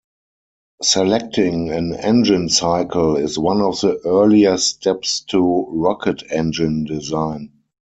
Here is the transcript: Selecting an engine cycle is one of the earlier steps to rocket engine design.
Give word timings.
Selecting 0.81 1.69
an 1.71 1.93
engine 1.93 2.49
cycle 2.49 3.17
is 3.17 3.37
one 3.37 3.61
of 3.61 3.79
the 3.81 4.01
earlier 4.03 4.57
steps 4.57 5.19
to 5.27 5.67
rocket 5.69 6.23
engine 6.31 6.85
design. 6.85 7.51